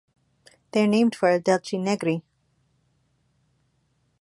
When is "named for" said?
0.87-1.29